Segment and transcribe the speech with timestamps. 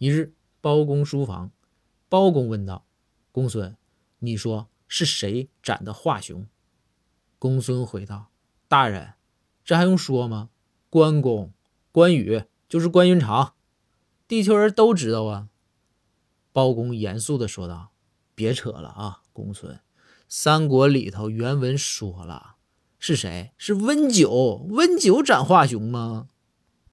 [0.00, 0.32] 一日，
[0.62, 1.50] 包公书房，
[2.08, 2.86] 包公问道
[3.32, 3.76] ：“公孙，
[4.20, 6.46] 你说是谁斩的华雄？”
[7.38, 8.30] 公孙回道
[8.66, 9.12] ：“大人，
[9.62, 10.48] 这还用说吗？
[10.88, 11.52] 关公，
[11.92, 13.52] 关羽就是关云长，
[14.26, 15.48] 地球人都知道啊。”
[16.50, 17.92] 包公严肃地说道
[18.34, 19.74] ：“别扯了啊，公孙，
[20.26, 22.56] 《三国》里头原文说了，
[22.98, 23.52] 是谁？
[23.58, 26.28] 是温酒，温酒斩华雄吗？”